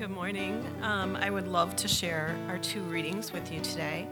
[0.00, 0.64] Good morning.
[0.80, 4.08] Um, I would love to share our two readings with you today.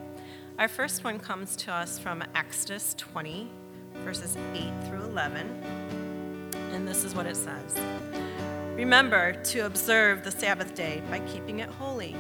[0.59, 3.51] Our first one comes to us from Exodus 20,
[4.05, 6.51] verses 8 through 11.
[6.75, 7.75] And this is what it says
[8.75, 12.15] Remember to observe the Sabbath day by keeping it holy.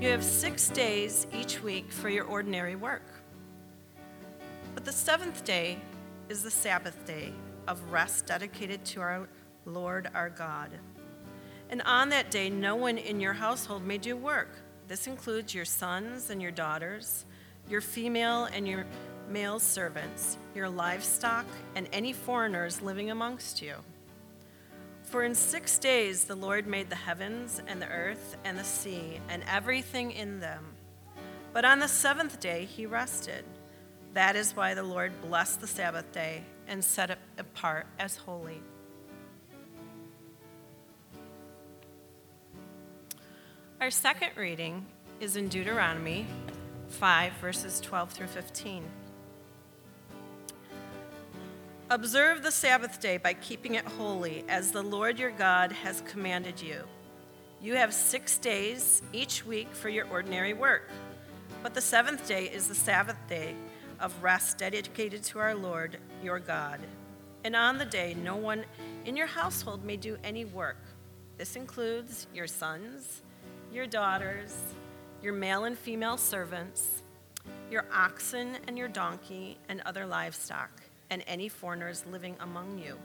[0.00, 3.10] You have six days each week for your ordinary work.
[4.72, 5.80] But the seventh day
[6.28, 7.32] is the Sabbath day
[7.66, 9.28] of rest dedicated to our
[9.64, 10.70] Lord our God.
[11.70, 14.50] And on that day, no one in your household may do work.
[14.86, 17.24] This includes your sons and your daughters,
[17.68, 18.84] your female and your
[19.28, 23.74] male servants, your livestock, and any foreigners living amongst you.
[25.04, 29.20] For in six days the Lord made the heavens and the earth and the sea
[29.28, 30.64] and everything in them.
[31.52, 33.44] But on the seventh day he rested.
[34.12, 38.62] That is why the Lord blessed the Sabbath day and set it apart as holy.
[43.84, 44.86] Our second reading
[45.20, 46.26] is in Deuteronomy
[46.88, 48.82] 5, verses 12 through 15.
[51.90, 56.62] Observe the Sabbath day by keeping it holy, as the Lord your God has commanded
[56.62, 56.82] you.
[57.60, 60.88] You have six days each week for your ordinary work,
[61.62, 63.54] but the seventh day is the Sabbath day
[64.00, 66.80] of rest dedicated to our Lord your God.
[67.44, 68.64] And on the day, no one
[69.04, 70.78] in your household may do any work.
[71.36, 73.20] This includes your sons
[73.74, 74.56] your daughters,
[75.20, 77.02] your male and female servants,
[77.70, 80.70] your oxen and your donkey and other livestock,
[81.10, 82.96] and any foreigners living among you.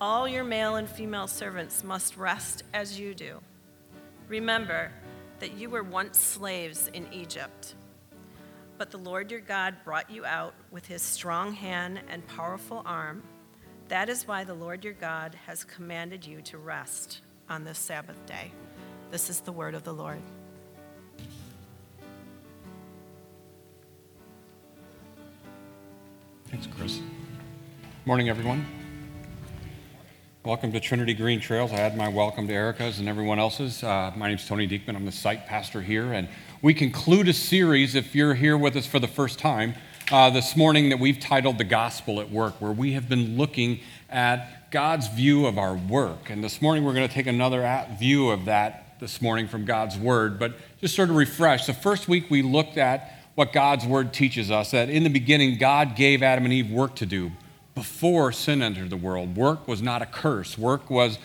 [0.00, 3.40] All your male and female servants must rest as you do.
[4.28, 4.90] Remember
[5.38, 7.74] that you were once slaves in Egypt.
[8.76, 13.22] But the Lord your God brought you out with his strong hand and powerful arm.
[13.88, 18.24] That is why the Lord your God has commanded you to rest on this Sabbath
[18.26, 18.52] day.
[19.10, 20.20] This is the word of the Lord.
[26.46, 27.00] Thanks, Chris.
[28.04, 28.64] Morning, everyone.
[30.44, 31.72] Welcome to Trinity Green Trails.
[31.72, 33.82] I add my welcome to Erica's and everyone else's.
[33.82, 34.94] Uh, my name is Tony Diekman.
[34.94, 36.28] I'm the site pastor here, and
[36.62, 39.74] we conclude a series, if you're here with us for the first time,
[40.12, 43.80] uh, this morning that we've titled The Gospel at Work, where we have been looking
[44.08, 46.30] at God's view of our work.
[46.30, 49.96] And this morning we're going to take another view of that this morning from God's
[49.96, 51.66] Word, but just sort of refresh.
[51.66, 55.56] The first week we looked at what God's Word teaches us that in the beginning,
[55.56, 57.32] God gave Adam and Eve work to do
[57.74, 59.36] before sin entered the world.
[59.36, 61.18] Work was not a curse, work was,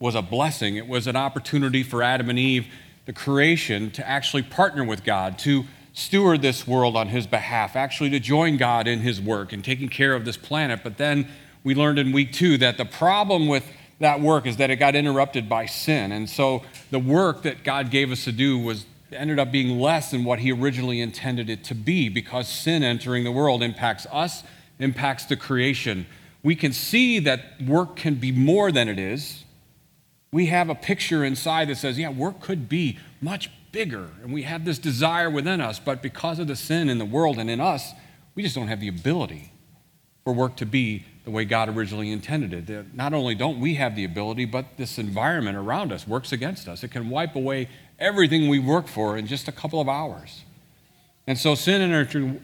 [0.00, 0.74] was a blessing.
[0.74, 2.66] It was an opportunity for Adam and Eve,
[3.06, 8.10] the creation, to actually partner with God, to steward this world on His behalf, actually
[8.10, 10.80] to join God in His work and taking care of this planet.
[10.82, 11.28] But then
[11.62, 13.64] we learned in week two that the problem with
[14.00, 16.12] that work is that it got interrupted by sin.
[16.12, 20.10] And so the work that God gave us to do was ended up being less
[20.10, 24.42] than what he originally intended it to be because sin entering the world impacts us,
[24.78, 26.06] impacts the creation.
[26.42, 29.44] We can see that work can be more than it is.
[30.32, 34.08] We have a picture inside that says, yeah, work could be much bigger.
[34.22, 37.38] And we have this desire within us, but because of the sin in the world
[37.38, 37.92] and in us,
[38.34, 39.52] we just don't have the ability
[40.24, 42.66] for work to be the way God originally intended it.
[42.66, 46.68] That not only don't we have the ability, but this environment around us works against
[46.68, 46.84] us.
[46.84, 47.68] It can wipe away
[47.98, 50.42] everything we work for in just a couple of hours.
[51.26, 51.80] And so sin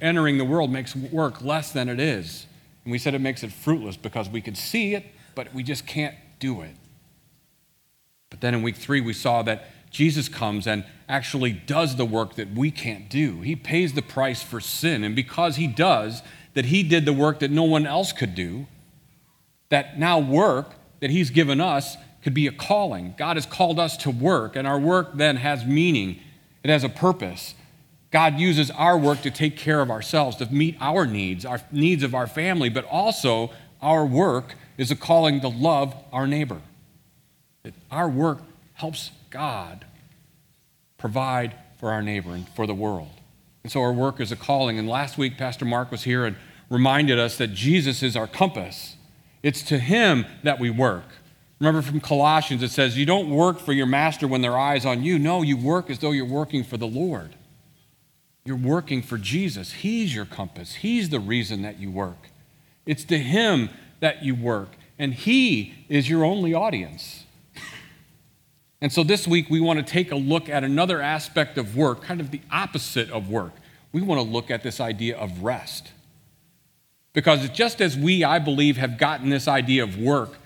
[0.01, 2.47] entering the world makes work less than it is.
[2.85, 5.05] And we said it makes it fruitless because we can see it,
[5.35, 6.75] but we just can't do it.
[8.31, 12.37] But then in week three, we saw that Jesus comes and actually does the work
[12.37, 13.43] that we can't do.
[13.43, 15.05] He pays the price for sin.
[15.05, 16.23] And because he does,
[16.55, 18.67] that he did the work that no one else could do,
[19.69, 23.15] that now work that he's given us could be a calling.
[23.17, 26.21] God has called us to work, and our work then has meaning,
[26.63, 27.55] it has a purpose.
[28.11, 32.03] God uses our work to take care of ourselves, to meet our needs, our needs
[32.03, 33.51] of our family, but also
[33.81, 36.61] our work is a calling to love our neighbor.
[37.63, 38.41] That our work
[38.75, 39.85] helps God
[40.99, 43.20] provide for our neighbor and for the world.
[43.63, 44.79] And so our work is a calling.
[44.79, 46.37] And last week, Pastor Mark was here and
[46.69, 48.97] reminded us that Jesus is our compass.
[49.43, 51.05] It's to him that we work.
[51.59, 55.03] Remember from Colossians, it says, You don't work for your master when their eyes on
[55.03, 55.19] you.
[55.19, 57.35] No, you work as though you're working for the Lord.
[58.45, 59.73] You're working for Jesus.
[59.73, 62.31] He's your compass, He's the reason that you work.
[62.87, 63.69] It's to Him
[64.01, 67.25] that you work, and He is your only audience.
[68.83, 72.03] And so this week, we want to take a look at another aspect of work,
[72.03, 73.53] kind of the opposite of work.
[73.93, 75.93] We want to look at this idea of rest.
[77.13, 80.39] Because just as we, I believe, have gotten this idea of work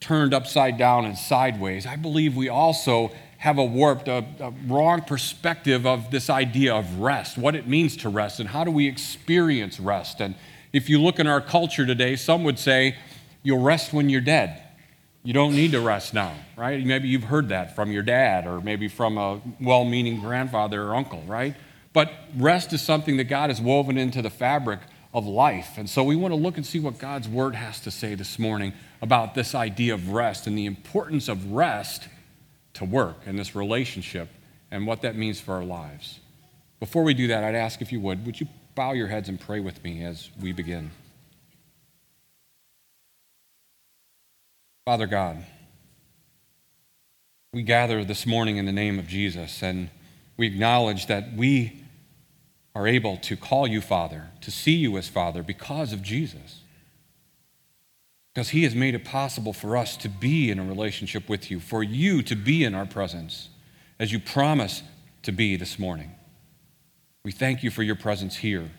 [0.00, 5.00] turned upside down and sideways, I believe we also have a warped, a, a wrong
[5.00, 8.86] perspective of this idea of rest, what it means to rest, and how do we
[8.86, 10.20] experience rest.
[10.20, 10.34] And
[10.72, 12.96] if you look in our culture today, some would say
[13.42, 14.60] you'll rest when you're dead.
[15.28, 16.82] You don't need to rest now, right?
[16.82, 20.94] Maybe you've heard that from your dad or maybe from a well meaning grandfather or
[20.94, 21.54] uncle, right?
[21.92, 24.80] But rest is something that God has woven into the fabric
[25.12, 25.76] of life.
[25.76, 28.38] And so we want to look and see what God's word has to say this
[28.38, 28.72] morning
[29.02, 32.08] about this idea of rest and the importance of rest
[32.72, 34.30] to work and this relationship
[34.70, 36.20] and what that means for our lives.
[36.80, 39.38] Before we do that, I'd ask if you would, would you bow your heads and
[39.38, 40.90] pray with me as we begin?
[44.88, 45.44] Father God,
[47.52, 49.90] we gather this morning in the name of Jesus and
[50.38, 51.84] we acknowledge that we
[52.74, 56.62] are able to call you Father, to see you as Father because of Jesus.
[58.32, 61.60] Because he has made it possible for us to be in a relationship with you,
[61.60, 63.50] for you to be in our presence,
[63.98, 64.82] as you promise
[65.20, 66.12] to be this morning.
[67.26, 68.70] We thank you for your presence here.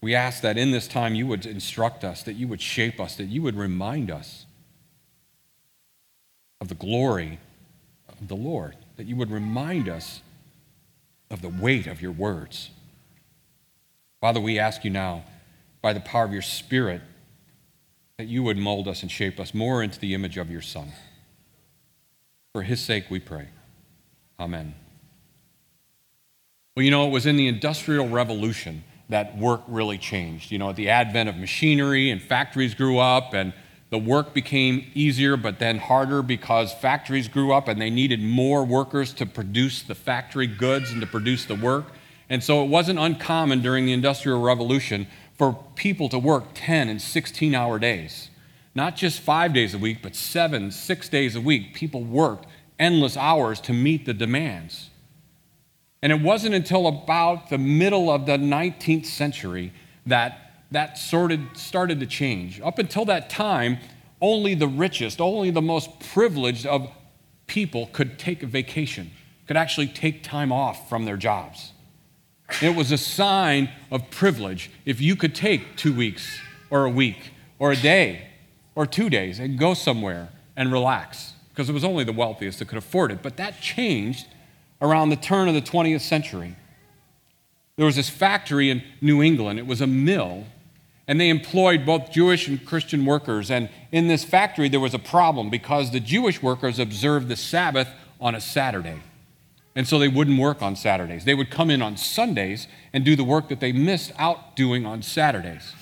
[0.00, 3.16] We ask that in this time you would instruct us, that you would shape us,
[3.16, 4.41] that you would remind us
[6.62, 7.40] of the glory
[8.08, 10.22] of the Lord, that you would remind us
[11.28, 12.70] of the weight of your words.
[14.20, 15.24] Father, we ask you now,
[15.82, 17.02] by the power of your Spirit,
[18.16, 20.92] that you would mold us and shape us more into the image of your Son.
[22.52, 23.48] For his sake we pray.
[24.38, 24.76] Amen.
[26.76, 30.52] Well, you know, it was in the Industrial Revolution that work really changed.
[30.52, 33.52] You know, the advent of machinery and factories grew up and
[33.92, 38.64] the work became easier but then harder because factories grew up and they needed more
[38.64, 41.84] workers to produce the factory goods and to produce the work.
[42.30, 47.02] And so it wasn't uncommon during the Industrial Revolution for people to work 10 and
[47.02, 48.30] 16 hour days.
[48.74, 51.74] Not just five days a week, but seven, six days a week.
[51.74, 52.46] People worked
[52.78, 54.88] endless hours to meet the demands.
[56.00, 59.70] And it wasn't until about the middle of the 19th century
[60.06, 60.41] that
[60.72, 62.60] that sorted, started to change.
[62.60, 63.78] Up until that time,
[64.20, 66.90] only the richest, only the most privileged of
[67.46, 69.10] people could take a vacation,
[69.46, 71.72] could actually take time off from their jobs.
[72.60, 76.40] It was a sign of privilege if you could take two weeks
[76.70, 78.28] or a week or a day
[78.74, 82.68] or two days and go somewhere and relax, because it was only the wealthiest that
[82.68, 83.22] could afford it.
[83.22, 84.26] But that changed
[84.80, 86.56] around the turn of the 20th century.
[87.76, 90.44] There was this factory in New England, it was a mill
[91.08, 93.50] and they employed both Jewish and Christian workers.
[93.50, 97.88] And in this factory, there was a problem because the Jewish workers observed the Sabbath
[98.20, 99.00] on a Saturday.
[99.74, 101.24] And so they wouldn't work on Saturdays.
[101.24, 104.86] They would come in on Sundays and do the work that they missed out doing
[104.86, 105.72] on Saturdays.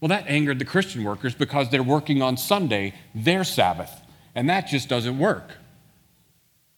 [0.00, 3.90] Well, that angered the Christian workers because they're working on Sunday, their Sabbath.
[4.34, 5.52] And that just doesn't work.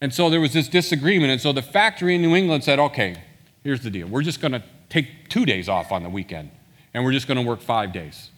[0.01, 1.33] And so there was this disagreement.
[1.33, 3.23] And so the factory in New England said, okay,
[3.63, 4.07] here's the deal.
[4.07, 6.51] We're just going to take two days off on the weekend
[6.95, 8.31] and we're just going to work five days.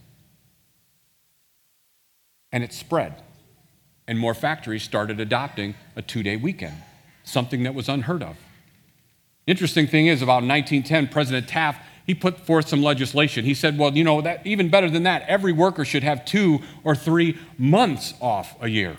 [2.50, 3.22] And it spread.
[4.08, 6.76] And more factories started adopting a two day weekend,
[7.22, 8.36] something that was unheard of.
[9.46, 13.44] Interesting thing is, about 1910, President Taft he put forth some legislation.
[13.44, 16.60] He said, well, you know, that even better than that, every worker should have two
[16.84, 18.96] or three months off a year.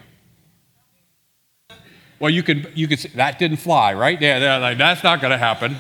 [2.20, 4.20] Well, you could, you could say, that didn't fly, right?
[4.20, 5.78] Yeah, like, that's not going to happen.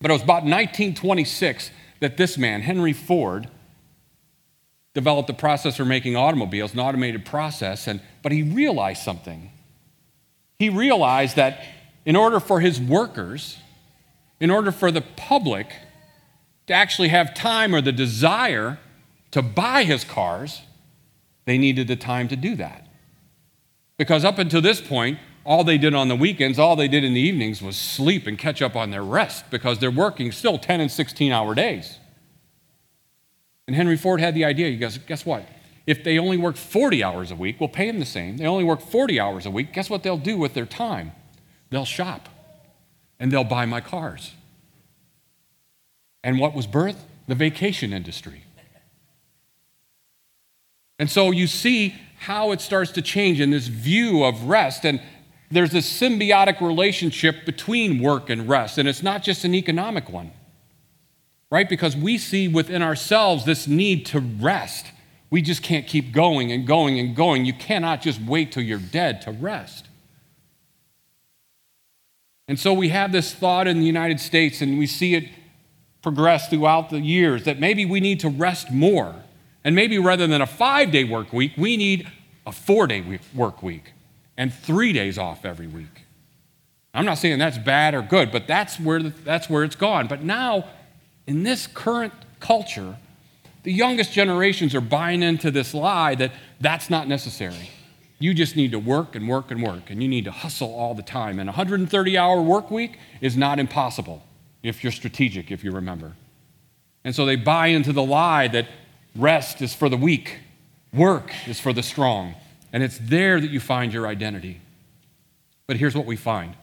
[0.00, 3.48] But it was about 1926 that this man, Henry Ford,
[4.94, 9.50] developed the process for making automobiles, an automated process, and, but he realized something.
[10.58, 11.64] He realized that
[12.04, 13.58] in order for his workers,
[14.40, 15.72] in order for the public
[16.66, 18.78] to actually have time or the desire
[19.30, 20.62] to buy his cars,
[21.44, 22.86] they needed the time to do that.
[23.96, 27.14] Because up until this point, all they did on the weekends, all they did in
[27.14, 30.82] the evenings was sleep and catch up on their rest because they're working still 10
[30.82, 31.98] and 16 hour days.
[33.66, 34.68] And Henry Ford had the idea.
[34.68, 35.48] He goes, guess what?
[35.86, 38.36] If they only work 40 hours a week, we'll pay them the same.
[38.36, 39.72] They only work 40 hours a week.
[39.72, 41.12] Guess what they'll do with their time?
[41.70, 42.28] They'll shop
[43.18, 44.34] and they'll buy my cars.
[46.22, 47.06] And what was birth?
[47.26, 48.42] The vacation industry.
[50.98, 54.84] And so you see how it starts to change in this view of rest.
[54.84, 55.00] And
[55.50, 60.30] there's this symbiotic relationship between work and rest, and it's not just an economic one,
[61.50, 61.68] right?
[61.68, 64.86] Because we see within ourselves this need to rest.
[65.30, 67.44] We just can't keep going and going and going.
[67.44, 69.88] You cannot just wait till you're dead to rest.
[72.46, 75.28] And so we have this thought in the United States, and we see it
[76.02, 79.14] progress throughout the years that maybe we need to rest more.
[79.64, 82.10] And maybe rather than a five day work week, we need
[82.46, 83.92] a four day work week.
[84.38, 86.06] And three days off every week.
[86.94, 90.06] I'm not saying that's bad or good, but that's where, the, that's where it's gone.
[90.06, 90.64] But now,
[91.26, 92.96] in this current culture,
[93.64, 97.70] the youngest generations are buying into this lie that that's not necessary.
[98.20, 100.94] You just need to work and work and work, and you need to hustle all
[100.94, 101.38] the time.
[101.38, 104.22] And 130 hour work week is not impossible
[104.62, 106.14] if you're strategic, if you remember.
[107.04, 108.66] And so they buy into the lie that
[109.14, 110.38] rest is for the weak,
[110.92, 112.34] work is for the strong,
[112.72, 114.60] and it's there that you find your identity.
[115.66, 116.54] But here's what we find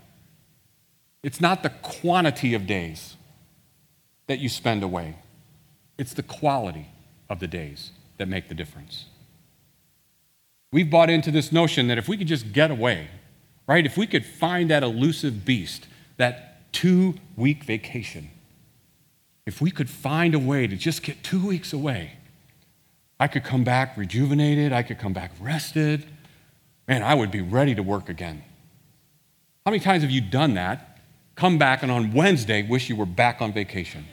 [1.24, 3.16] it's not the quantity of days
[4.28, 5.16] that you spend away,
[5.98, 6.88] it's the quality
[7.30, 9.06] of the days that make the difference.
[10.72, 13.08] We've bought into this notion that if we could just get away,
[13.68, 13.86] right?
[13.86, 18.30] If we could find that elusive beast, that two week vacation,
[19.46, 22.14] if we could find a way to just get two weeks away,
[23.20, 26.06] I could come back rejuvenated, I could come back rested.
[26.88, 28.44] Man, I would be ready to work again.
[29.66, 31.00] How many times have you done that?
[31.36, 34.06] Come back and on Wednesday wish you were back on vacation.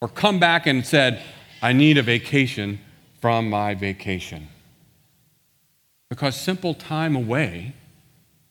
[0.00, 1.22] Or come back and said,
[1.60, 2.80] I need a vacation
[3.20, 4.48] from my vacation.
[6.08, 7.74] Because simple time away,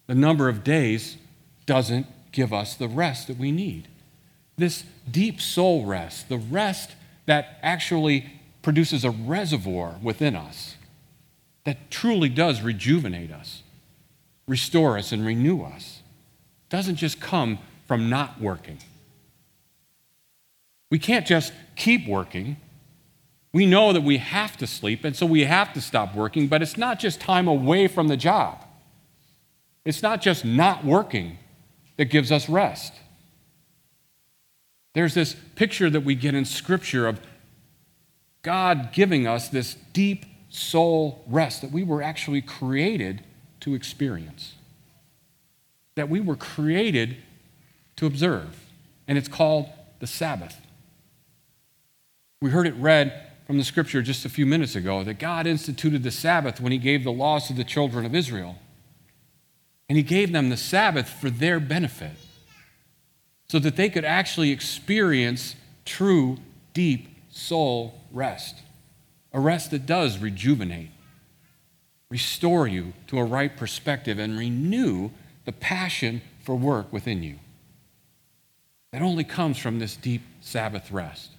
[0.08, 1.18] the number of days,
[1.66, 3.88] doesn't give us the rest that we need.
[4.58, 8.30] This deep soul rest, the rest that actually
[8.64, 10.76] produces a reservoir within us
[11.64, 13.62] that truly does rejuvenate us,
[14.48, 16.02] restore us, and renew us,
[16.70, 18.80] doesn't just come from not working.
[20.90, 22.58] We can't just keep working
[23.54, 26.64] we know that we have to sleep, and so we have to stop working, but
[26.64, 28.66] it's not just time away from the job.
[29.86, 31.38] It's not just not working
[31.98, 32.94] that gives us rest.
[34.96, 37.20] There's this picture that we get in Scripture of
[38.44, 43.24] God giving us this deep soul rest that we were actually created
[43.62, 44.56] to experience,
[45.96, 47.18] that we were created
[47.96, 48.70] to observe,
[49.08, 49.70] and it's called
[50.00, 50.60] the Sabbath.
[52.42, 56.04] We heard it read from the scripture just a few minutes ago that God instituted
[56.04, 58.58] the Sabbath when He gave the laws to the children of Israel.
[59.88, 62.18] And He gave them the Sabbath for their benefit
[63.48, 66.38] so that they could actually experience true,
[66.74, 68.56] deep soul rest.
[69.34, 70.92] A rest that does rejuvenate,
[72.10, 75.10] restore you to a right perspective, and renew
[75.46, 77.40] the passion for work within you.
[78.92, 81.32] That only comes from this deep Sabbath rest.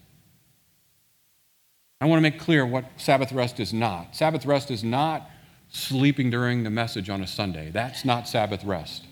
[2.00, 4.16] I want to make clear what Sabbath rest is not.
[4.16, 5.30] Sabbath rest is not
[5.70, 7.70] sleeping during the message on a Sunday.
[7.70, 9.04] That's not Sabbath rest.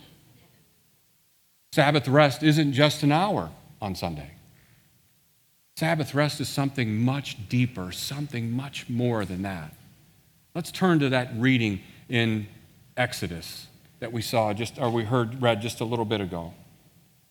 [1.73, 3.51] Sabbath rest isn't just an hour
[3.81, 4.33] on Sunday.
[5.77, 9.75] Sabbath rest is something much deeper, something much more than that.
[10.55, 12.47] Let's turn to that reading in
[12.97, 13.67] Exodus
[14.01, 16.53] that we saw just or we heard read just a little bit ago.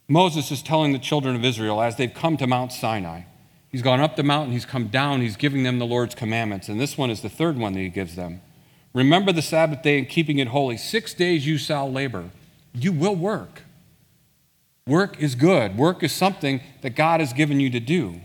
[0.08, 3.22] Moses is telling the children of Israel as they've come to Mount Sinai.
[3.70, 6.68] He's gone up the mountain, he's come down, he's giving them the Lord's commandments.
[6.68, 8.42] And this one is the third one that he gives them.
[8.94, 10.76] Remember the Sabbath day and keeping it holy.
[10.76, 12.32] Six days you shall labor.
[12.74, 13.62] You will work.
[14.86, 15.78] Work is good.
[15.78, 18.20] Work is something that God has given you to do.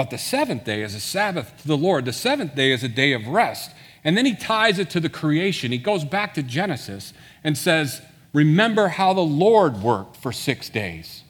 [0.00, 2.06] But the seventh day is a Sabbath to the Lord.
[2.06, 3.70] The seventh day is a day of rest.
[4.02, 5.72] And then he ties it to the creation.
[5.72, 7.12] He goes back to Genesis
[7.44, 8.00] and says,
[8.32, 11.22] Remember how the Lord worked for six days.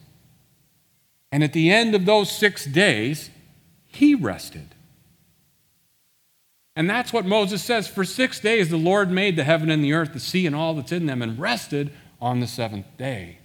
[1.33, 3.31] And at the end of those six days,
[3.89, 4.77] he rested.
[6.77, 7.89] And that's what Moses says.
[7.89, 10.75] For six days, the Lord made the heaven and the earth, the sea, and all
[10.75, 13.39] that's in them, and rested on the seventh day.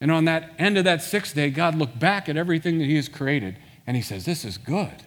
[0.00, 2.96] And on that end of that sixth day, God looked back at everything that He
[2.96, 3.58] has created,
[3.90, 5.02] and He says, This is good.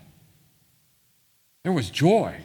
[1.63, 2.41] There was joy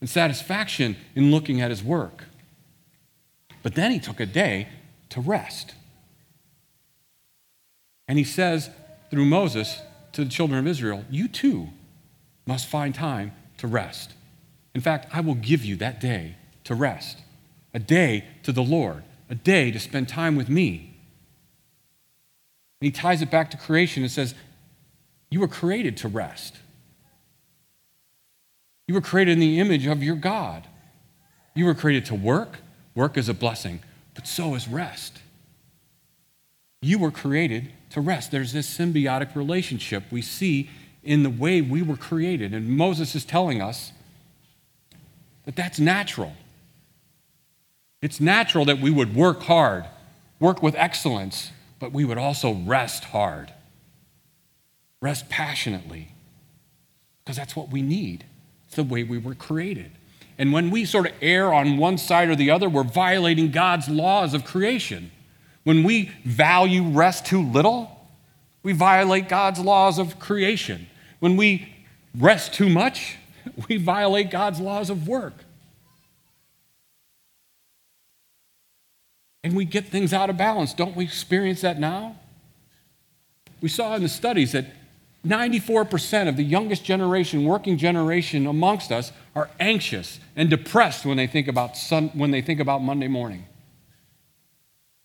[0.00, 2.24] and satisfaction in looking at His work.
[3.62, 4.68] But then He took a day
[5.10, 5.74] to rest.
[8.08, 8.70] And he says
[9.10, 9.82] through Moses
[10.12, 11.68] to the children of Israel, You too
[12.46, 14.14] must find time to rest.
[14.74, 17.18] In fact, I will give you that day to rest,
[17.74, 20.96] a day to the Lord, a day to spend time with me.
[22.80, 24.34] And he ties it back to creation and says,
[25.30, 26.56] You were created to rest.
[28.86, 30.66] You were created in the image of your God.
[31.54, 32.58] You were created to work.
[32.94, 33.80] Work is a blessing,
[34.14, 35.18] but so is rest.
[36.80, 38.30] You were created to rest.
[38.30, 40.70] There's this symbiotic relationship we see
[41.02, 42.54] in the way we were created.
[42.54, 43.92] And Moses is telling us
[45.44, 46.32] that that's natural.
[48.00, 49.84] It's natural that we would work hard,
[50.38, 53.52] work with excellence, but we would also rest hard,
[55.00, 56.12] rest passionately,
[57.24, 58.24] because that's what we need.
[58.66, 59.92] It's the way we were created.
[60.38, 63.88] And when we sort of err on one side or the other, we're violating God's
[63.88, 65.10] laws of creation.
[65.64, 68.06] When we value rest too little,
[68.62, 70.86] we violate God's laws of creation.
[71.18, 71.74] When we
[72.16, 73.16] rest too much,
[73.68, 75.34] we violate God's laws of work.
[79.42, 80.74] And we get things out of balance.
[80.74, 82.16] Don't we experience that now?
[83.60, 84.66] We saw in the studies that
[85.28, 91.26] 94% of the youngest generation, working generation amongst us, are anxious and depressed when they
[91.26, 93.44] think about, sun, when they think about Monday morning.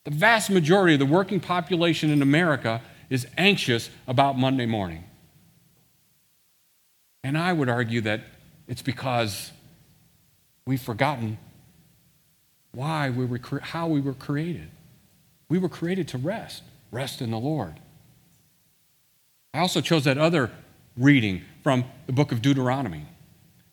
[0.05, 5.03] The vast majority of the working population in America is anxious about Monday morning.
[7.23, 8.21] And I would argue that
[8.67, 9.51] it's because
[10.65, 11.37] we've forgotten
[12.71, 14.69] why we were, how we were created.
[15.47, 17.79] We were created to rest, rest in the Lord.
[19.53, 20.49] I also chose that other
[20.97, 23.05] reading from the book of Deuteronomy.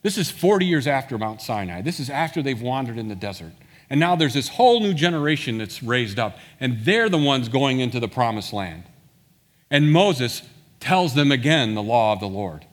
[0.02, 1.80] This is 40 years after Mount Sinai.
[1.80, 3.52] This is after they've wandered in the desert.
[3.88, 7.80] And now there's this whole new generation that's raised up, and they're the ones going
[7.80, 8.84] into the promised land.
[9.70, 10.42] And Moses
[10.80, 12.66] tells them again the law of the Lord.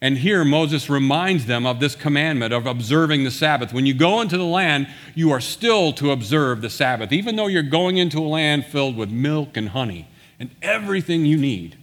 [0.00, 3.72] And here Moses reminds them of this commandment of observing the Sabbath.
[3.72, 7.46] When you go into the land, you are still to observe the Sabbath, even though
[7.48, 11.78] you're going into a land filled with milk and honey and everything you need,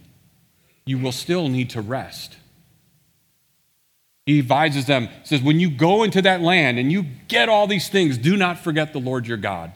[0.86, 2.36] you will still need to rest.
[4.26, 7.88] He advises them, says, When you go into that land and you get all these
[7.88, 9.72] things, do not forget the Lord your God,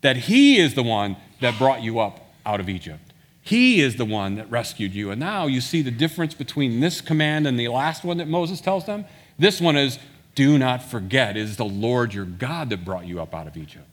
[0.00, 3.12] that He is the one that brought you up out of Egypt.
[3.42, 5.10] He is the one that rescued you.
[5.10, 8.60] And now you see the difference between this command and the last one that Moses
[8.60, 9.04] tells them.
[9.38, 9.98] This one is,
[10.34, 13.58] do not forget, it is the Lord your God that brought you up out of
[13.58, 13.86] Egypt.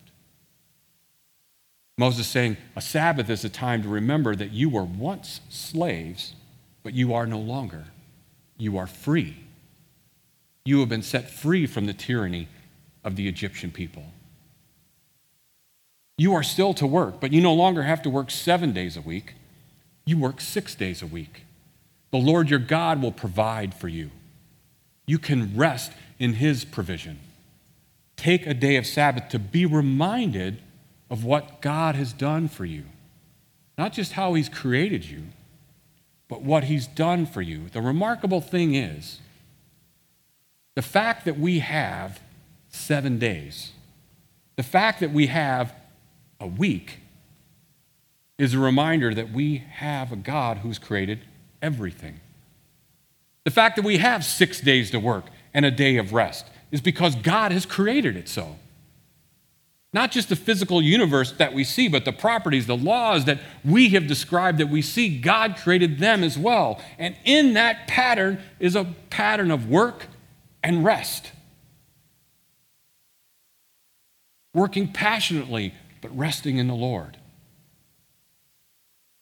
[1.98, 6.34] Moses saying, a Sabbath is a time to remember that you were once slaves,
[6.83, 7.85] but you are no longer.
[8.57, 9.38] You are free.
[10.65, 12.47] You have been set free from the tyranny
[13.03, 14.05] of the Egyptian people.
[16.17, 19.01] You are still to work, but you no longer have to work seven days a
[19.01, 19.33] week.
[20.05, 21.46] You work six days a week.
[22.11, 24.11] The Lord your God will provide for you.
[25.07, 27.20] You can rest in His provision.
[28.17, 30.61] Take a day of Sabbath to be reminded
[31.09, 32.83] of what God has done for you.
[33.77, 35.24] Not just how He's created you,
[36.31, 37.67] but what He's done for you.
[37.67, 39.20] The remarkable thing is
[40.75, 42.22] the fact that we have
[42.70, 43.74] seven days,
[44.55, 45.75] the fact that we have
[46.39, 47.00] a week
[48.37, 51.20] is a reminder that we have a God who's created
[51.61, 52.22] everything.
[53.44, 56.79] The fact that we have six days to work and a day of rest is
[56.79, 58.55] because God has created it so.
[59.94, 63.90] Not just the physical universe that we see, but the properties, the laws that we
[63.90, 66.82] have described that we see, God created them as well.
[66.98, 70.08] And in that pattern is a pattern of work
[70.64, 71.32] and rest.
[74.54, 77.18] Working passionately, but resting in the Lord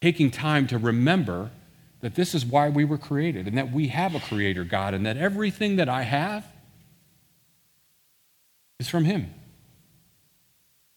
[0.01, 1.51] taking time to remember
[2.01, 5.05] that this is why we were created and that we have a creator God and
[5.05, 6.45] that everything that I have
[8.79, 9.33] is from Him.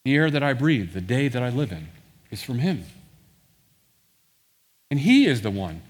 [0.05, 1.89] The air that I breathe, the day that I live in,
[2.31, 2.85] is from Him.
[4.91, 5.83] And He is the one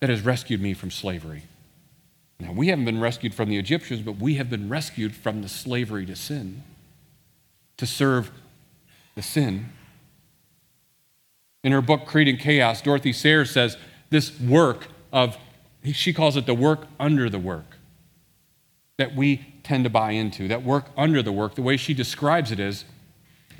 [0.00, 1.42] that has rescued me from slavery.
[2.38, 5.48] Now, we haven't been rescued from the Egyptians, but we have been rescued from the
[5.48, 6.62] slavery to sin,
[7.76, 8.30] to serve
[9.14, 9.70] the sin
[11.62, 13.76] in her book, Creed Chaos, Dorothy Sayers says
[14.08, 15.36] this work of,
[15.92, 17.76] she calls it the work under the work
[18.96, 20.48] that we tend to buy into.
[20.48, 22.84] That work under the work, the way she describes it is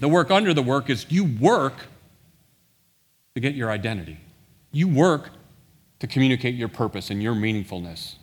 [0.00, 1.74] the work under the work is you work
[3.34, 4.18] to get your identity.
[4.72, 5.30] You work
[6.00, 8.14] to communicate your purpose and your meaningfulness.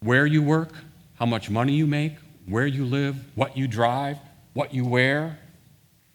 [0.00, 0.72] Where you work,
[1.14, 2.14] how much money you make,
[2.46, 4.18] where you live, what you drive,
[4.54, 5.38] what you wear,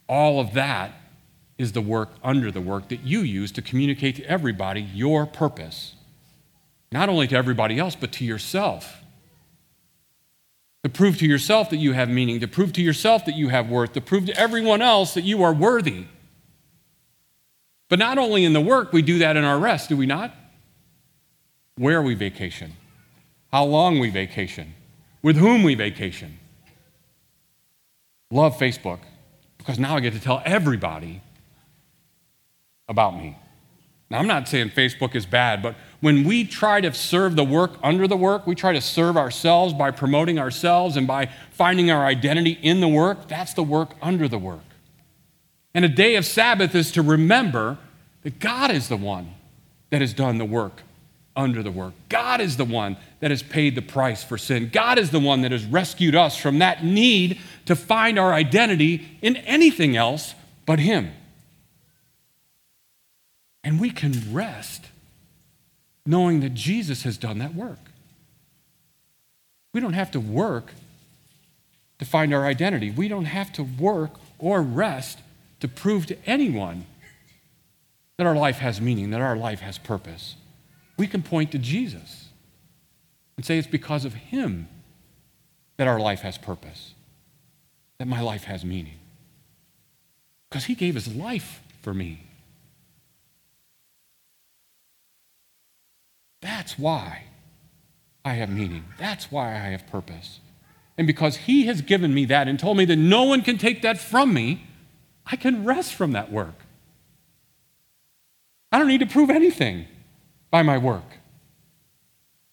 [0.08, 0.94] all of that
[1.58, 5.96] is the work under the work that you use to communicate to everybody your purpose.
[6.92, 9.02] Not only to everybody else, but to yourself.
[10.88, 13.70] To prove to yourself that you have meaning, to prove to yourself that you have
[13.70, 16.06] worth, to prove to everyone else that you are worthy.
[17.90, 20.34] But not only in the work, we do that in our rest, do we not?
[21.76, 22.72] Where we vacation,
[23.52, 24.76] how long we vacation,
[25.22, 26.40] with whom we vacation.
[28.32, 29.00] Love Facebook
[29.58, 31.22] because now I get to tell everybody
[32.88, 33.38] about me.
[34.10, 37.72] Now, I'm not saying Facebook is bad, but when we try to serve the work
[37.82, 42.06] under the work, we try to serve ourselves by promoting ourselves and by finding our
[42.06, 44.60] identity in the work, that's the work under the work.
[45.74, 47.78] And a day of Sabbath is to remember
[48.24, 49.34] that God is the one
[49.90, 50.84] that has done the work
[51.36, 51.94] under the work.
[52.10, 54.70] God is the one that has paid the price for sin.
[54.72, 59.08] God is the one that has rescued us from that need to find our identity
[59.22, 60.34] in anything else
[60.66, 61.12] but Him.
[63.64, 64.86] And we can rest
[66.08, 67.78] knowing that Jesus has done that work.
[69.74, 70.72] We don't have to work
[72.00, 72.90] to find our identity.
[72.90, 75.20] We don't have to work or rest
[75.60, 76.86] to prove to anyone
[78.16, 80.36] that our life has meaning, that our life has purpose.
[80.98, 82.30] We can point to Jesus
[83.36, 84.70] and say it's because of Him
[85.76, 86.94] that our life has purpose,
[87.98, 88.98] that my life has meaning.
[90.50, 92.27] Because He gave His life for me.
[96.48, 97.24] That's why
[98.24, 98.86] I have meaning.
[98.98, 100.40] That's why I have purpose.
[100.98, 103.82] And because He has given me that and told me that no one can take
[103.82, 104.66] that from me,
[105.26, 106.56] I can rest from that work.
[108.72, 109.88] I don't need to prove anything
[110.50, 111.18] by my work.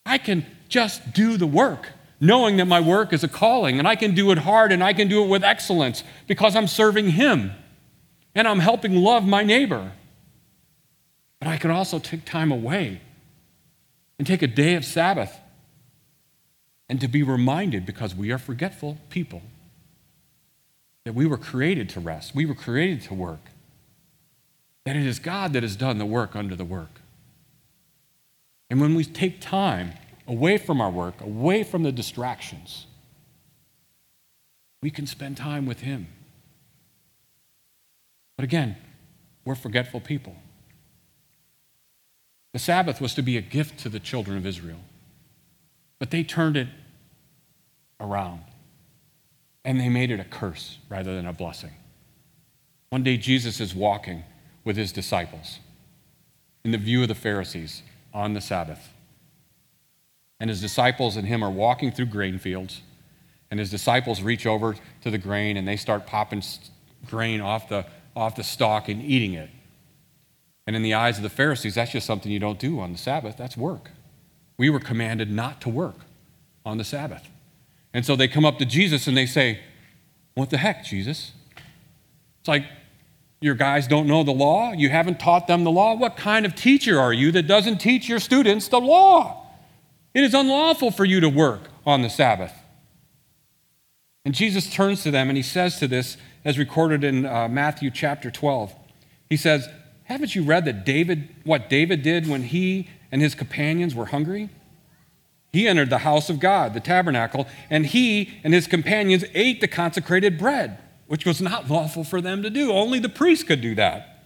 [0.05, 3.95] I can just do the work, knowing that my work is a calling, and I
[3.95, 7.53] can do it hard and I can do it with excellence because I'm serving Him
[8.35, 9.93] and I'm helping love my neighbor.
[11.39, 13.01] But I can also take time away
[14.19, 15.41] and take a day of Sabbath
[16.89, 19.43] and to be reminded, because we are forgetful people,
[21.05, 23.51] that we were created to rest, we were created to work,
[24.85, 27.01] that it is God that has done the work under the work.
[28.71, 29.93] And when we take time
[30.27, 32.87] away from our work, away from the distractions,
[34.83, 36.09] we can spend time with Him.
[38.37, 38.77] But again,
[39.45, 40.37] we're forgetful people.
[42.55, 44.79] The Sabbath was to be a gift to the children of Israel,
[45.99, 46.69] but they turned it
[47.99, 48.43] around
[49.65, 51.73] and they made it a curse rather than a blessing.
[52.91, 54.23] One day, Jesus is walking
[54.63, 55.59] with his disciples
[56.65, 58.93] in the view of the Pharisees on the Sabbath.
[60.39, 62.83] And his disciples and him are walking through grain fields,
[63.51, 66.45] and his disciples reach over to the grain and they start popping
[67.05, 69.51] grain off the, off the stalk and eating it.
[70.67, 72.99] And in the eyes of the Pharisees, that's just something you don't do on the
[72.99, 73.37] Sabbath.
[73.37, 73.91] That's work.
[74.57, 75.97] We were commanded not to work
[76.65, 77.29] on the Sabbath.
[77.93, 79.61] And so they come up to Jesus and they say,
[80.35, 81.33] What the heck, Jesus?
[82.41, 82.65] It's like,
[83.41, 84.73] your guys don't know the law?
[84.73, 85.95] You haven't taught them the law?
[85.95, 89.47] What kind of teacher are you that doesn't teach your students the law?
[90.15, 92.55] It is unlawful for you to work on the Sabbath.
[94.25, 97.91] And Jesus turns to them and he says to this, as recorded in uh, Matthew
[97.91, 98.75] chapter 12,
[99.29, 99.69] he says,
[100.05, 104.51] haven't you read that David, what David did when he and his companions were hungry?
[105.53, 109.69] He entered the house of God, the tabernacle, and he and his companions ate the
[109.69, 112.73] consecrated bread, which was not lawful for them to do.
[112.73, 114.25] Only the priest could do that.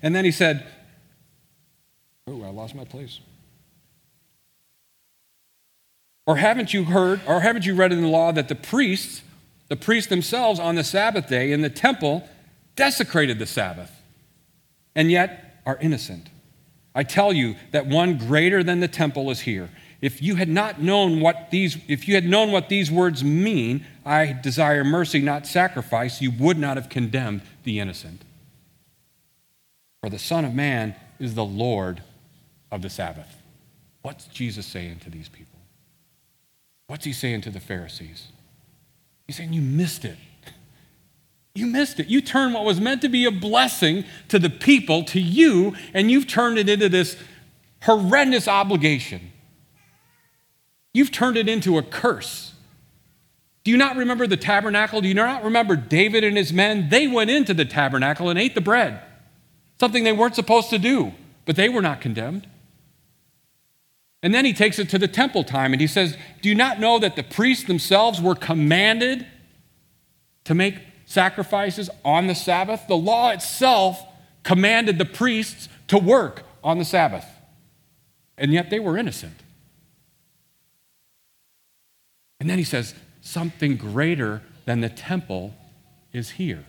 [0.00, 0.66] And then he said,
[2.26, 3.20] Oh, I lost my place.
[6.24, 9.22] Or haven't you heard, or haven't you read in the law that the priests,
[9.68, 12.28] the priests themselves on the Sabbath day in the temple,
[12.76, 13.90] desecrated the Sabbath,
[14.94, 16.28] and yet are innocent.
[16.94, 19.70] I tell you that one greater than the temple is here.
[20.00, 23.86] If you had not known what these if you had known what these words mean,
[24.04, 28.22] I desire mercy not sacrifice, you would not have condemned the innocent.
[30.02, 32.02] For the Son of Man is the Lord
[32.72, 33.36] of the Sabbath.
[34.02, 35.60] What's Jesus saying to these people?
[36.88, 38.28] What's he saying to the Pharisees?
[39.26, 40.18] He's saying, You missed it.
[41.54, 42.08] You missed it.
[42.08, 46.10] You turned what was meant to be a blessing to the people, to you, and
[46.10, 47.16] you've turned it into this
[47.82, 49.32] horrendous obligation.
[50.94, 52.54] You've turned it into a curse.
[53.64, 55.00] Do you not remember the tabernacle?
[55.00, 56.88] Do you not remember David and his men?
[56.88, 59.00] They went into the tabernacle and ate the bread,
[59.78, 61.12] something they weren't supposed to do,
[61.44, 62.48] but they were not condemned.
[64.22, 66.80] And then he takes it to the temple time and he says, Do you not
[66.80, 69.26] know that the priests themselves were commanded
[70.44, 70.76] to make
[71.12, 72.86] sacrifices on the Sabbath.
[72.88, 74.02] The law itself
[74.42, 77.26] commanded the priests to work on the Sabbath,
[78.38, 79.36] and yet they were innocent.
[82.40, 85.54] And then he says, something greater than the temple
[86.12, 86.64] is here.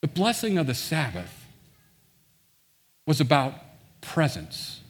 [0.00, 1.46] The blessing of the Sabbath
[3.06, 3.54] was about
[4.00, 4.80] presence,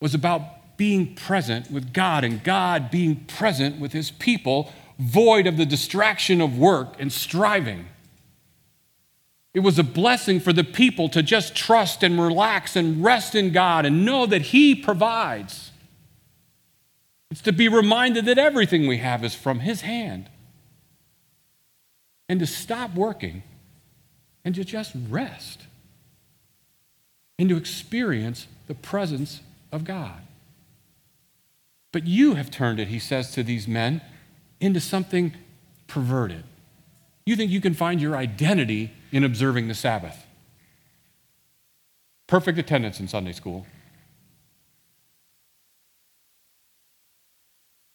[0.00, 0.42] was about
[0.78, 6.40] being present with God and God being present with his people, void of the distraction
[6.40, 7.86] of work and striving.
[9.54, 13.50] It was a blessing for the people to just trust and relax and rest in
[13.50, 15.72] God and know that He provides.
[17.30, 20.30] It's to be reminded that everything we have is from His hand.
[22.28, 23.42] And to stop working
[24.44, 25.66] and to just rest
[27.36, 29.40] and to experience the presence
[29.72, 30.20] of God.
[31.92, 34.02] But you have turned it, he says to these men,
[34.60, 35.34] into something
[35.86, 36.44] perverted.
[37.24, 40.26] You think you can find your identity in observing the Sabbath.
[42.26, 43.66] Perfect attendance in Sunday school.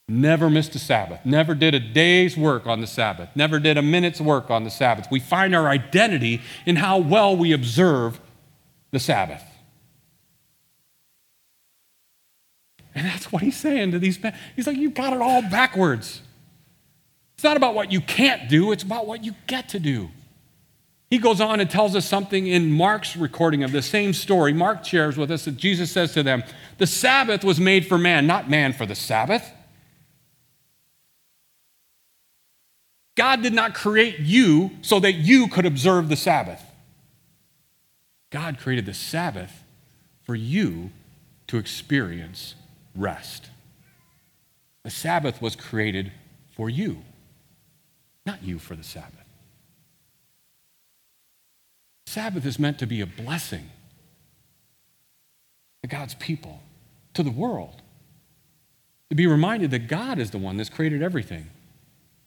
[0.10, 1.26] Never missed a Sabbath.
[1.26, 3.30] Never did a day's work on the Sabbath.
[3.36, 5.08] Never did a minute's work on the Sabbath.
[5.10, 8.20] We find our identity in how well we observe
[8.92, 9.44] the Sabbath.
[12.96, 14.36] And that's what he's saying to these men.
[14.56, 16.22] He's like, You've got it all backwards.
[17.36, 20.10] It's not about what you can't do, it's about what you get to do.
[21.10, 24.52] He goes on and tells us something in Mark's recording of the same story.
[24.52, 26.44] Mark shares with us that Jesus says to them,
[26.80, 29.52] The Sabbath was made for man, not man for the Sabbath.
[33.16, 36.64] God did not create you so that you could observe the Sabbath.
[38.32, 39.64] God created the Sabbath
[40.24, 40.90] for you
[41.46, 42.56] to experience
[42.96, 43.50] rest.
[44.84, 46.12] The Sabbath was created
[46.52, 47.04] for you,
[48.26, 49.24] not you for the Sabbath.
[52.06, 53.70] Sabbath is meant to be a blessing
[55.82, 56.62] to God's people,
[57.14, 57.82] to the world,
[59.10, 61.48] to be reminded that God is the one that's created everything.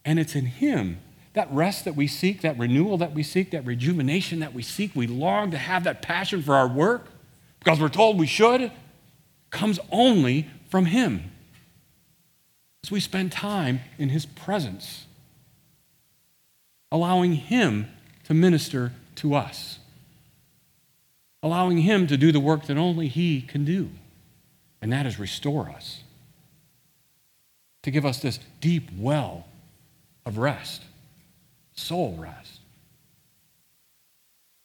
[0.04, 0.98] And it's in Him
[1.34, 4.96] that rest that we seek, that renewal that we seek, that rejuvenation that we seek.
[4.96, 7.08] We long to have that passion for our work
[7.58, 8.72] because we're told we should,
[9.50, 11.30] comes only from Him.
[12.84, 15.06] As we spend time in His presence,
[16.92, 17.88] allowing Him
[18.24, 19.78] to minister to us,
[21.42, 23.90] allowing Him to do the work that only He can do,
[24.80, 26.02] and that is restore us,
[27.82, 29.46] to give us this deep well
[30.24, 30.82] of rest,
[31.74, 32.60] soul rest.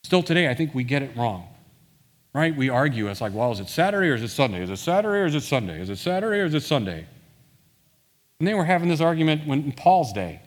[0.03, 1.47] Still today, I think we get it wrong.
[2.33, 2.55] Right?
[2.55, 3.07] We argue.
[3.07, 4.63] It's like, well, is it Saturday or is it Sunday?
[4.63, 5.81] Is it Saturday or is it Sunday?
[5.81, 7.05] Is it Saturday or is it Sunday?
[8.39, 10.41] And they were having this argument when, in Paul's day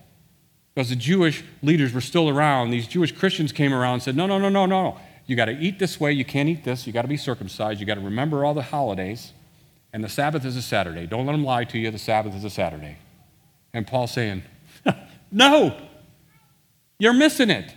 [0.74, 2.70] because the Jewish leaders were still around.
[2.70, 4.98] These Jewish Christians came around and said, no, no, no, no, no.
[5.26, 6.12] You got to eat this way.
[6.12, 6.86] You can't eat this.
[6.86, 7.80] You got to be circumcised.
[7.80, 9.32] You got to remember all the holidays.
[9.92, 11.06] And the Sabbath is a Saturday.
[11.06, 11.90] Don't let them lie to you.
[11.90, 12.98] The Sabbath is a Saturday.
[13.72, 14.42] And Paul's saying,
[15.30, 15.80] no,
[16.98, 17.72] you're missing it.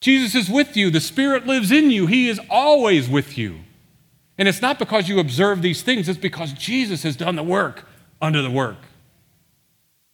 [0.00, 0.90] Jesus is with you.
[0.90, 2.06] The Spirit lives in you.
[2.06, 3.60] He is always with you.
[4.38, 7.88] And it's not because you observe these things, it's because Jesus has done the work
[8.20, 8.76] under the work.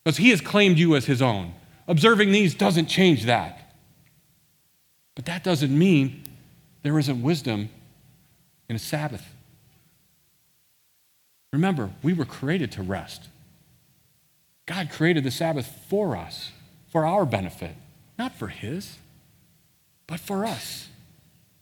[0.04, 1.54] Because He has claimed you as His own.
[1.88, 3.74] Observing these doesn't change that.
[5.14, 6.22] But that doesn't mean
[6.82, 7.68] there isn't wisdom
[8.68, 9.26] in a Sabbath.
[11.52, 13.28] Remember, we were created to rest.
[14.66, 16.52] God created the Sabbath for us,
[16.88, 17.74] for our benefit,
[18.18, 18.96] not for His
[20.06, 20.88] but for us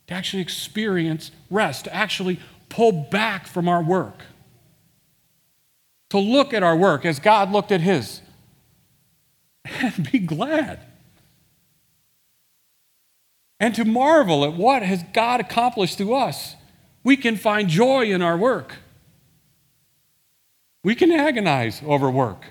[0.07, 4.23] to actually experience rest, to actually pull back from our work,
[6.11, 8.23] to look at our work as God looked at His,
[9.65, 10.81] and be glad.
[13.61, 16.57] And to marvel at what has God accomplished through us.
[17.05, 18.77] We can find joy in our work.
[20.83, 22.47] We can agonize over work.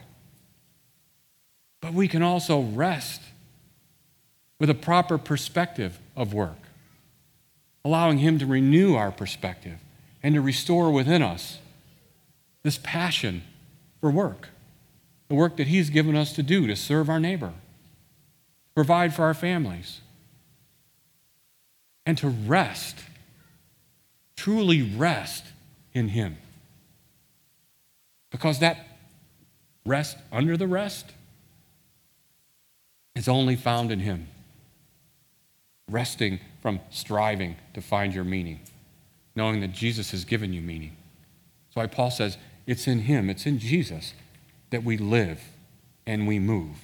[1.81, 3.21] But we can also rest
[4.59, 6.57] with a proper perspective of work,
[7.85, 9.79] allowing Him to renew our perspective
[10.21, 11.59] and to restore within us
[12.63, 13.43] this passion
[14.01, 14.49] for work,
[15.29, 17.53] the work that He's given us to do to serve our neighbor,
[18.75, 20.01] provide for our families,
[22.05, 22.97] and to rest,
[24.35, 25.45] truly rest
[25.93, 26.37] in Him.
[28.29, 28.87] Because that
[29.85, 31.13] rest under the rest
[33.15, 34.27] is only found in Him
[35.91, 38.59] resting from striving to find your meaning,
[39.35, 40.95] knowing that Jesus has given you meaning.
[41.67, 44.13] That's why Paul says it's in Him, it's in Jesus
[44.69, 45.41] that we live
[46.05, 46.77] and we move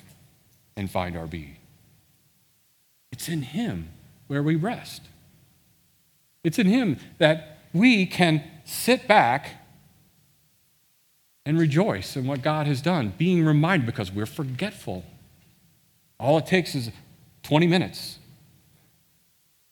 [0.75, 1.57] and find our being.
[3.11, 3.89] It's in Him
[4.27, 5.03] where we rest.
[6.43, 9.61] It's in Him that we can sit back
[11.45, 15.05] and rejoice in what God has done, being reminded because we're forgetful.
[16.19, 16.89] All it takes is
[17.43, 18.17] 20 minutes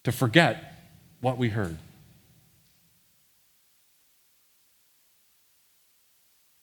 [0.03, 0.73] to forget
[1.21, 1.77] what we heard.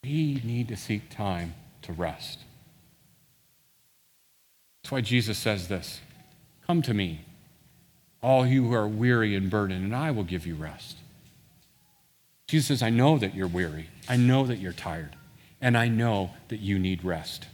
[0.02, 2.40] We need to seek time to rest.
[4.82, 6.00] That's why Jesus says this
[6.66, 7.24] Come to me,
[8.22, 10.96] all you who are weary and burdened, and I will give you rest.
[12.50, 13.88] Jesus says, I know that you're weary.
[14.08, 15.14] I know that you're tired.
[15.60, 17.46] And I know that you need rest.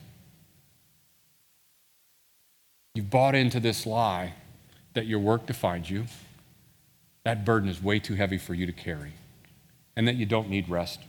[2.95, 4.33] You've bought into this lie
[4.97, 6.07] that your work defines you.
[7.25, 9.13] That burden is way too heavy for you to carry.
[9.95, 11.01] And that you don't need rest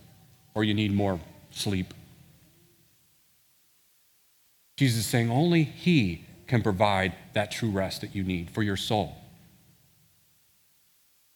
[0.54, 1.20] or you need more
[1.52, 1.94] sleep.
[4.76, 8.76] Jesus is saying only He can provide that true rest that you need for your
[8.76, 9.16] soul.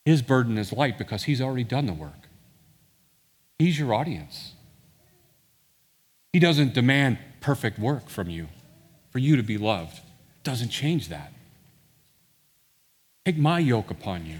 [0.03, 2.27] His burden is light because He's already done the work.
[3.59, 4.53] He's your audience.
[6.33, 8.47] He doesn't demand perfect work from you
[9.09, 10.01] for you to be loved.
[10.43, 11.31] Doesn't change that.
[13.25, 14.39] Take my yoke upon you.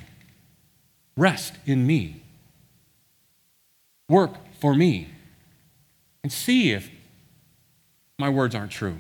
[1.15, 2.24] Rest in me.
[4.10, 5.10] Work for me.
[6.24, 6.89] And see if
[8.17, 9.00] my words aren't true.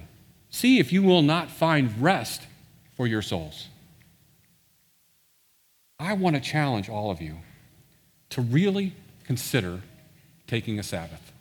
[0.49, 2.43] See if you will not find rest
[2.95, 3.69] for your souls.
[5.99, 7.37] I want to challenge all of you
[8.31, 9.81] to really consider
[10.47, 11.31] taking a Sabbath.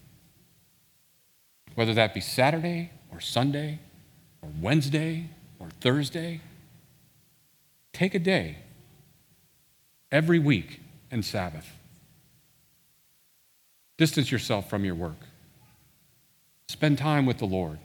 [1.75, 3.79] Whether that be Saturday or Sunday
[4.43, 6.41] or Wednesday or Thursday,
[7.93, 8.59] take a day
[10.11, 11.69] every week and Sabbath.
[13.97, 15.19] Distance yourself from your work.
[16.69, 17.79] Spend time with the Lord.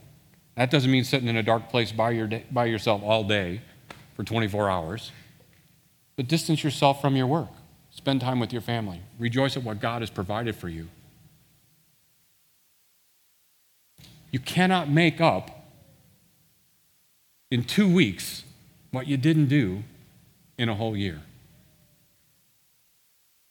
[0.54, 3.60] That doesn't mean sitting in a dark place by, your day, by yourself all day
[4.14, 5.12] for 24 hours,
[6.16, 7.50] but distance yourself from your work.
[7.90, 9.00] Spend time with your family.
[9.18, 10.88] Rejoice at what God has provided for you.
[14.30, 15.64] You cannot make up
[17.50, 18.44] in two weeks
[18.90, 19.82] what you didn't do
[20.58, 21.22] in a whole year.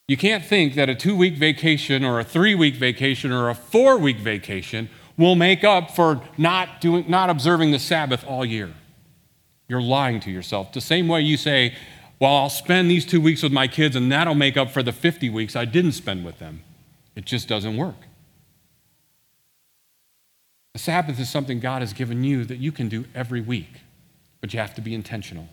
[0.08, 3.56] You can't think that a two week vacation or a three week vacation or a
[3.56, 8.74] four week vacation will make up for not, doing, not observing the Sabbath all year.
[9.68, 10.74] You're lying to yourself.
[10.74, 11.74] The same way you say,
[12.20, 14.91] Well, I'll spend these two weeks with my kids and that'll make up for the
[14.91, 16.62] 50 weeks I didn't spend with them.
[17.15, 17.96] It just doesn't work.
[20.74, 23.82] The Sabbath is something God has given you that you can do every week,
[24.41, 25.48] but you have to be intentional.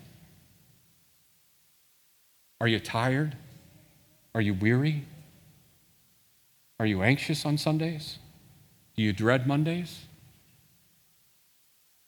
[2.63, 3.35] Are you tired?
[4.33, 5.03] Are you weary?
[6.79, 8.19] Are you anxious on Sundays?
[8.95, 10.05] Do you dread Mondays?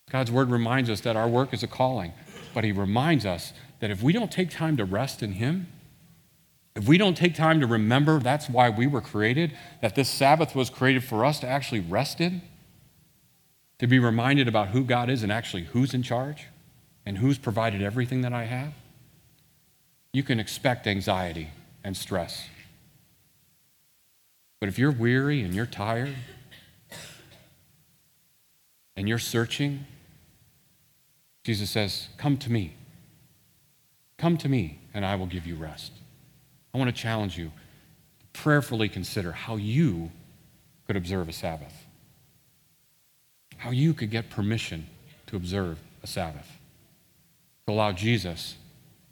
[0.10, 2.14] God's word reminds us that our work is a calling,
[2.54, 5.68] but He reminds us that if we don't take time to rest in Him,
[6.74, 10.56] if we don't take time to remember that's why we were created, that this Sabbath
[10.56, 12.42] was created for us to actually rest in,
[13.80, 16.46] to be reminded about who God is and actually who's in charge
[17.06, 18.74] and who's provided everything that I have,
[20.16, 21.50] you can expect anxiety
[21.84, 22.48] and stress.
[24.62, 26.16] But if you're weary and you're tired
[28.96, 29.86] and you're searching,
[31.44, 32.76] Jesus says, Come to me.
[34.18, 35.92] Come to me, and I will give you rest.
[36.74, 37.52] I want to challenge you
[38.20, 40.12] to prayerfully consider how you
[40.88, 41.86] could observe a Sabbath,
[43.58, 44.88] how you could get permission
[45.28, 46.50] to observe a Sabbath,
[47.68, 48.56] to allow Jesus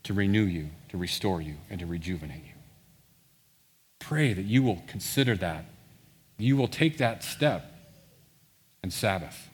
[0.03, 2.53] to renew you, to restore you, and to rejuvenate you.
[3.99, 5.65] Pray that you will consider that.
[6.37, 7.65] You will take that step
[8.81, 9.49] and Sabbath.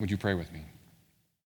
[0.00, 0.64] Would you pray with me?